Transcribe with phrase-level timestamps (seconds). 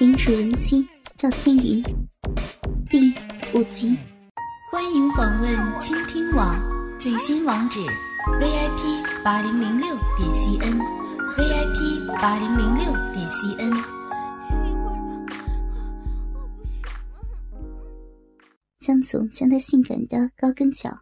[0.00, 1.82] 女主人妻赵天云，
[2.88, 3.12] 第
[3.52, 3.98] 五集。
[4.70, 6.54] 欢迎访问倾听网
[7.00, 7.80] 最新网址
[8.38, 13.84] ：vip 八零零六点 cn，vip 八零零六点 cn。
[18.78, 20.96] 江总将他性感的高跟脚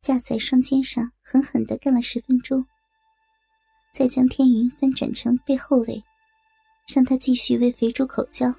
[0.00, 2.66] 架在双肩上，狠狠的干了十分钟，
[3.94, 6.02] 再将天云翻转成背后尾。
[6.92, 8.52] 让他继续为肥猪口交。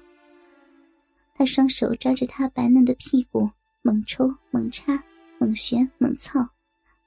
[1.34, 3.50] 他双手抓着他白嫩的屁股，
[3.82, 5.02] 猛抽猛插，
[5.38, 6.40] 猛旋猛操，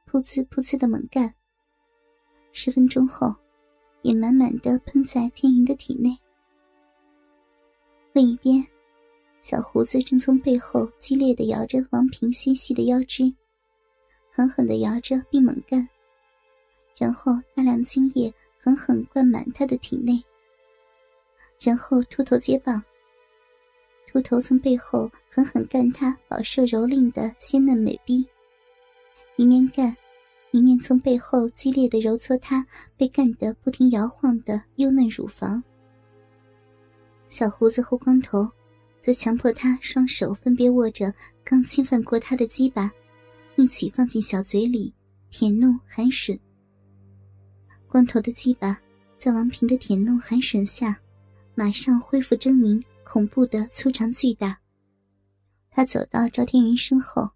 [0.09, 1.34] 噗呲噗呲的猛干。
[2.52, 3.34] 十分钟后，
[4.02, 6.16] 也满满的喷在天云的体内。
[8.14, 8.66] 另一边，
[9.42, 13.34] 小胡子正从背后激烈的摇着王平纤细的腰肢，
[14.31, 15.88] 狠狠的摇着并猛干，
[16.98, 20.23] 然后大量精液狠狠灌满他的体内。
[21.62, 22.84] 然后秃头接棒，
[24.08, 28.28] 秃头从背后狠狠干他饱受蹂躏的鲜嫩美臂，
[29.36, 29.95] 一面干，
[30.52, 35.64] 一面从背后激烈的揉搓他被干得不停摇晃的幼嫩乳房。
[37.30, 38.48] 小胡子和光头，
[39.02, 41.11] 则强迫他双手分别握着
[41.44, 42.92] 刚侵犯过他的鸡巴，
[43.56, 44.94] 一起放进小嘴里
[45.31, 46.39] 舔弄含吮。
[47.88, 48.80] 光头的鸡巴
[49.17, 50.95] 在王平的舔弄含吮下。
[51.58, 54.59] 马上恢复狰狞，恐怖的粗长巨大。
[55.72, 57.30] 他走到赵天云身后，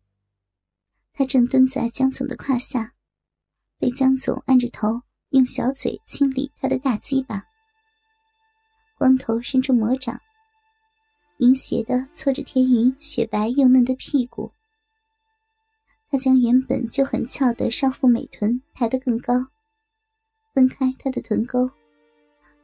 [1.13, 2.93] 他正蹲在江总的胯下，
[3.77, 7.41] 被江总按着头，用小嘴清理他的大鸡巴。
[8.97, 10.19] 光头伸出魔掌，
[11.37, 14.51] 淫邪的搓着天云雪白又嫩的屁股。
[16.11, 19.33] 他将原本就很翘的少妇美臀抬得更高，
[20.53, 21.69] 分开他的臀沟。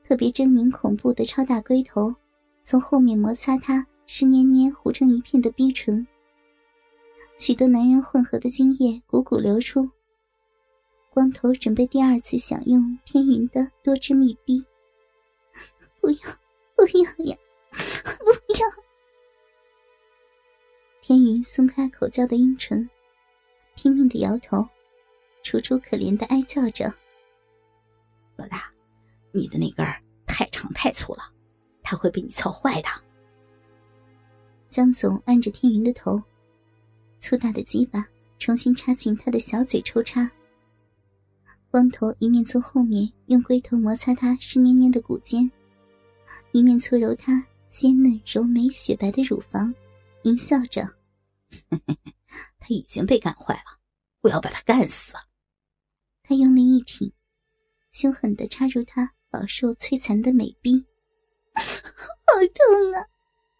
[0.07, 2.13] 特别狰狞恐怖的超大龟头，
[2.61, 6.05] 从后面摩擦他湿黏黏糊成一片的逼唇。
[7.39, 9.89] 许多男人混合的精液汩汩流出。
[11.09, 14.63] 光头准备第二次享用天云的多汁蜜逼，
[15.99, 16.17] 不要，
[16.75, 17.37] 不要呀，
[18.19, 18.83] 不要！
[21.01, 22.87] 天云松开口叫的阴唇，
[23.75, 24.67] 拼命的摇头，
[25.41, 26.93] 楚楚可怜的哀叫着
[28.37, 28.69] ：“老大。”
[29.35, 29.85] 你的那根
[30.25, 31.31] 太长太粗了，
[31.83, 32.87] 它会被你操坏的。
[34.69, 36.21] 江总按着天云的头，
[37.19, 38.05] 粗大的鸡巴
[38.39, 40.29] 重新插进他的小嘴抽插。
[41.69, 45.49] 光头一面从后面用龟头摩擦他湿黏黏的骨尖，
[46.51, 49.73] 一面搓揉他鲜嫩柔美雪白的乳房，
[50.23, 50.89] 淫笑着
[52.59, 53.79] ：“他已经被干坏了，
[54.21, 55.13] 我要把他干死。”
[56.23, 57.11] 他用力一挺，
[57.91, 59.14] 凶狠的插入他。
[59.35, 60.87] 饱受摧残的美逼，
[61.59, 63.03] 好痛啊！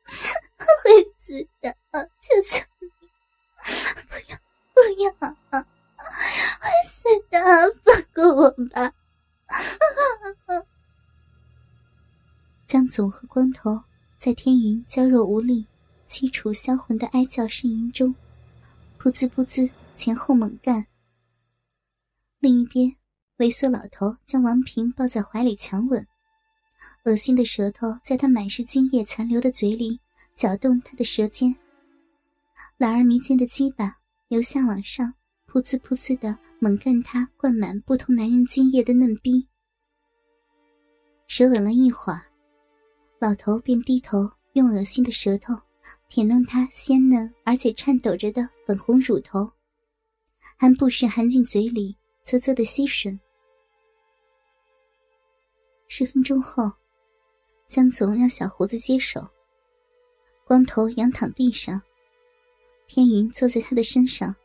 [0.81, 1.69] 会死的！
[1.91, 2.88] 求求你，
[4.08, 4.38] 不要
[4.74, 5.12] 不要
[5.50, 5.68] 啊！
[6.00, 7.38] 会死的！
[7.84, 8.94] 放过我吧！
[12.68, 13.78] 江总和光头
[14.18, 15.68] 在天云娇弱无力、
[16.07, 18.16] 凄楚销魂的哀叫呻吟中，
[18.97, 20.88] 噗滋噗滋前后猛干。
[22.40, 22.96] 另一边。
[23.38, 26.07] 猥琐老头将王平抱在怀里强吻，
[27.03, 30.00] 恶心的舌头在他满是精液残留的嘴里
[30.34, 31.53] 搅动他的舌尖。
[32.78, 33.97] 老二迷奸的鸡巴
[34.29, 35.13] 由下往上，
[35.51, 39.45] 噗呲噗呲的猛干他灌满不同男人精液的嫩逼。
[41.28, 42.22] 舌吻了一会儿，
[43.19, 45.53] 老头便低头用恶心的舌头
[46.07, 49.51] 舔弄他鲜嫩而且颤抖着的粉红乳头，
[50.56, 53.19] 还不时含进嘴里啧啧的吸吮。
[55.88, 56.72] 十分钟后，
[57.68, 59.25] 江总让小胡子接手。
[60.44, 61.81] 光头仰躺地上，
[62.88, 64.35] 天云坐在他的身上。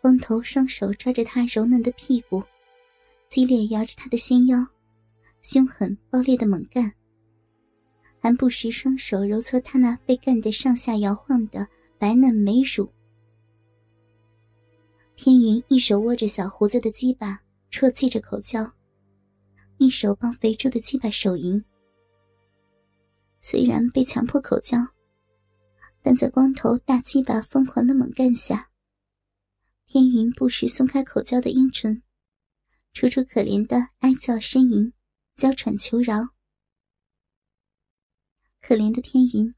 [0.00, 2.42] 光头双手抓着他柔嫩的屁股，
[3.28, 4.64] 激烈摇着他的纤腰，
[5.42, 6.92] 凶狠暴烈的猛干，
[8.20, 11.66] 还不时双手揉搓他那被干得上下摇晃的
[11.98, 12.88] 白嫩美乳。
[15.16, 17.40] 天云一手握着小胡子的鸡巴，
[17.70, 18.70] 啜泣着口交。
[19.78, 21.62] 一手帮肥猪的鸡巴手淫，
[23.40, 24.78] 虽然被强迫口交，
[26.00, 28.70] 但在光头大鸡巴疯狂的猛干下，
[29.86, 32.02] 天云不时松开口交的阴唇，
[32.94, 34.92] 楚楚可怜的哀叫呻吟，
[35.34, 36.28] 娇喘求饶。
[38.62, 39.54] 可怜的天云，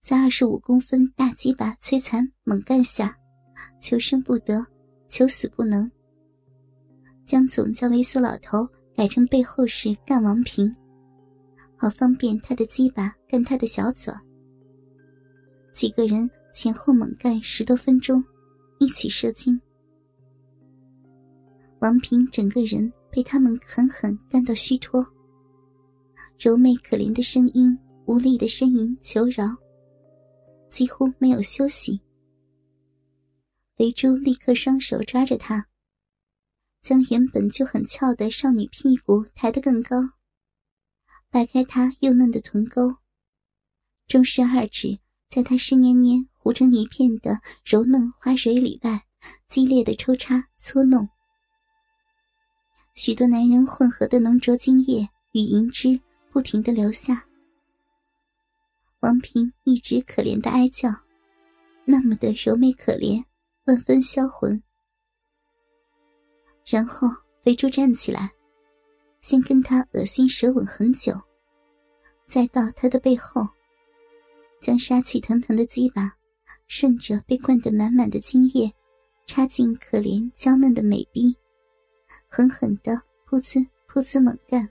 [0.00, 3.18] 在二十五公分大鸡巴摧残猛干下，
[3.78, 4.66] 求生不得，
[5.06, 5.90] 求死不能。
[7.26, 8.66] 江总叫猥琐老头。
[8.96, 10.74] 改成背后是干王平，
[11.76, 14.14] 好方便他的鸡巴干他的小嘴。
[15.72, 18.24] 几个人前后猛干十多分钟，
[18.78, 19.60] 一起射精。
[21.80, 25.04] 王平整个人被他们狠狠干到虚脱，
[26.38, 27.76] 柔媚可怜的声音，
[28.06, 29.44] 无力的呻吟求饶，
[30.70, 32.00] 几乎没有休息。
[33.76, 35.66] 肥猪立刻双手抓着他，
[36.84, 39.96] 将原本就很翘的少女屁股抬得更高，
[41.30, 42.96] 摆开她幼嫩的臀沟，
[44.06, 44.98] 中式二指
[45.30, 49.06] 在她湿黏黏糊成一片的柔嫩花蕊里外，
[49.48, 51.08] 激烈的抽插搓弄。
[52.94, 55.98] 许多男人混合的浓浊精液与银汁
[56.30, 57.24] 不停的流下，
[59.00, 60.90] 王平一直可怜的哀叫，
[61.86, 63.24] 那么的柔美可怜。
[63.64, 64.62] 万分销魂，
[66.64, 67.08] 然后
[67.42, 68.32] 肥猪站起来，
[69.20, 71.12] 先跟他恶心舌吻很久，
[72.26, 73.46] 再到他的背后，
[74.60, 76.12] 将杀气腾腾的鸡巴
[76.66, 78.72] 顺着被灌得满满的精液
[79.26, 81.36] 插进可怜娇嫩的美逼，
[82.28, 82.94] 狠狠的
[83.28, 84.68] 噗呲噗呲猛干。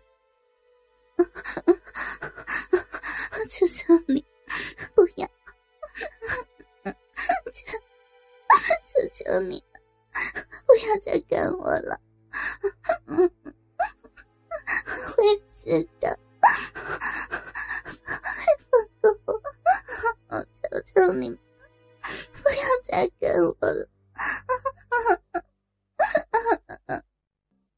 [21.11, 23.89] 你，不要再干我了！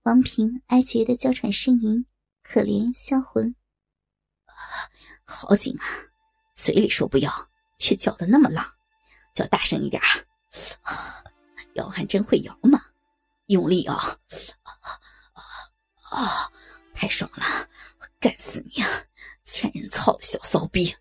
[0.04, 2.06] 王平哀绝的娇喘呻吟，
[2.44, 3.56] 可怜销魂。
[5.24, 5.86] 好紧啊，
[6.56, 7.31] 嘴里说不要，
[7.80, 8.63] 却叫的那么浪，
[9.33, 10.28] 叫大声一点儿。
[11.74, 12.86] 摇还真会摇嘛，
[13.48, 13.95] 用力啊！
[14.62, 14.71] 啊
[16.12, 16.51] 啊！
[16.94, 17.44] 太爽了，
[18.19, 18.89] 干死你啊！
[19.45, 20.95] 欠人操的小骚逼！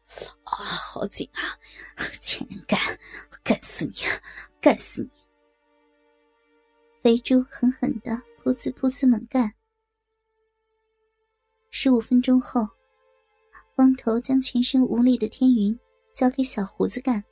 [0.54, 1.40] 啊，好紧啊！
[2.20, 2.78] 欠人干，
[3.42, 3.92] 干死你，
[4.60, 5.10] 干死你！
[7.02, 8.12] 肥猪狠狠的
[8.42, 9.52] 噗呲噗呲猛干。
[11.70, 12.66] 十五分钟后，
[13.74, 15.78] 光头将全身无力的天云
[16.12, 17.22] 交给小胡子干。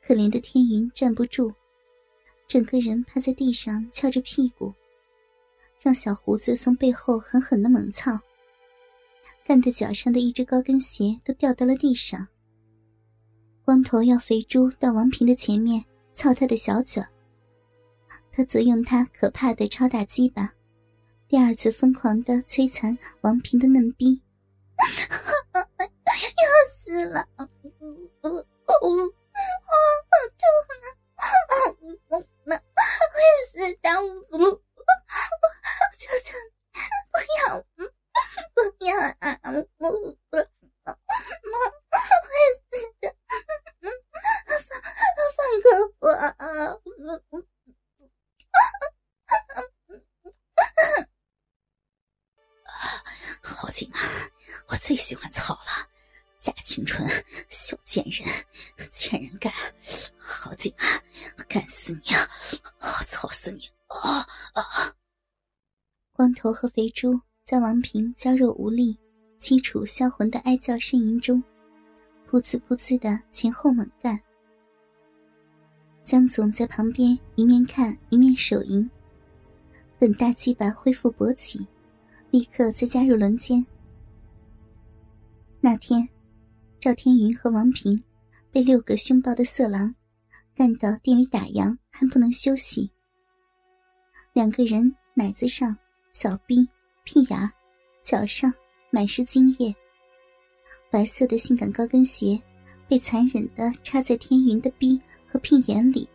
[0.00, 1.52] 可怜的天云站不住，
[2.46, 4.72] 整个人趴在地上翘着屁股，
[5.80, 8.18] 让小胡子从背后狠狠的猛操，
[9.44, 12.26] 干得脚上的一只高跟鞋都掉到了地上。
[13.64, 15.84] 光头要肥猪到王平的前面
[16.14, 17.04] 操他的小嘴，
[18.32, 20.52] 他则用他可怕的超大鸡巴，
[21.28, 24.22] 第二次疯狂的摧残王平的嫩逼，
[25.54, 25.64] 要
[46.06, 46.46] 我啊啊
[53.42, 53.98] 好紧啊！
[54.68, 55.88] 我最喜欢草了，
[56.38, 57.04] 假青春，
[57.48, 58.24] 小贱人，
[58.92, 59.52] 贱人干，
[60.16, 61.02] 好紧啊！
[61.48, 63.02] 干死你啊！
[63.08, 63.68] 操死你！
[63.88, 64.20] 啊
[64.52, 64.94] 啊！
[66.12, 68.96] 光头和肥猪在王平娇弱无力、
[69.40, 71.42] 凄楚销魂的哀叫呻吟中，
[72.30, 74.22] 噗呲噗呲的前后猛干。
[76.06, 78.88] 江总在旁边一面看一面手淫，
[79.98, 81.66] 等大鸡巴恢复勃起，
[82.30, 83.66] 立刻再加入轮奸。
[85.60, 86.08] 那天，
[86.78, 88.00] 赵天云和王平
[88.52, 89.92] 被六个凶暴的色狼
[90.54, 92.88] 干到店里打烊，还不能休息。
[94.32, 95.76] 两个人奶子上。
[96.12, 96.66] 小臂、
[97.04, 97.52] 屁眼、
[98.02, 98.50] 脚上
[98.88, 99.76] 满是精液。
[100.90, 102.40] 白色的性感高跟鞋
[102.88, 106.08] 被残忍的插在天云的逼和屁眼里。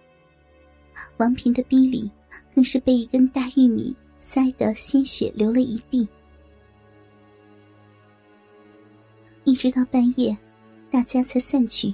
[1.17, 2.09] 王平的逼里
[2.53, 6.07] 更是被一根大玉米塞得鲜血流了一地。
[9.43, 10.37] 一直到半夜，
[10.91, 11.93] 大家才散去。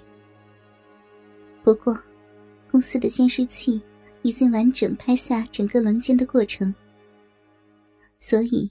[1.63, 1.97] 不过，
[2.69, 3.81] 公司的监视器
[4.21, 6.73] 已经完整拍下整个轮奸的过程。
[8.17, 8.69] 所以，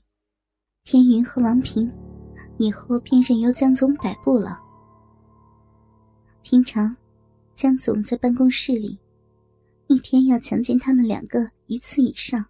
[0.84, 1.90] 天云和王平
[2.58, 4.60] 以后便任由江总摆布了。
[6.48, 6.96] 平常，
[7.56, 8.96] 江总在办公室里，
[9.88, 12.46] 一天要强奸他们两个一次以上。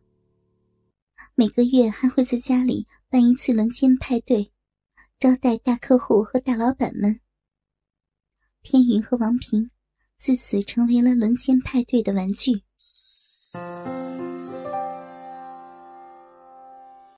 [1.35, 4.53] 每个月还会在家里办一次轮奸派对，
[5.19, 7.21] 招待大客户和大老板们。
[8.63, 9.71] 天云和王平
[10.19, 12.61] 自此成为了轮奸派对的玩具。